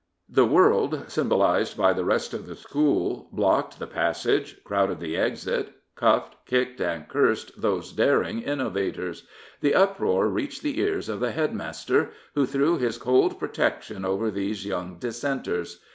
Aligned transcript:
The 0.27 0.47
world, 0.47 1.03
symbolised 1.09 1.77
by 1.77 1.93
the 1.93 2.03
rest 2.03 2.33
of 2.33 2.47
the 2.47 2.55
school, 2.55 3.29
blocked 3.31 3.77
the 3.77 3.85
passage, 3.85 4.57
crowded 4.63 4.99
the 4.99 5.15
exit, 5.15 5.75
cuffed, 5.95 6.33
kicked, 6.47 6.81
and 6.81 7.07
cursed 7.07 7.61
these 7.61 7.91
daring 7.91 8.41
innovators. 8.41 9.27
The 9.59 9.75
uproar 9.75 10.27
reached 10.27 10.63
the 10.63 10.79
ears 10.79 11.07
of 11.07 11.19
the 11.19 11.33
headmaster, 11.33 12.13
who 12.33 12.47
threw 12.47 12.79
his 12.79 12.97
cold 12.97 13.37
protection 13.37 14.03
over 14.03 14.31
these 14.31 14.65
young 14.65 14.97
dissenters. 14.97 15.79